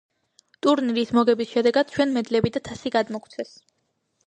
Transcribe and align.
ტურნირის 0.65 1.11
მოგების 1.17 1.51
შედეგად 1.51 1.93
ჩვენ 1.97 2.17
მედლები 2.17 2.53
და 2.57 2.65
თასი 2.71 2.95
გადმოგვცეს 2.99 3.57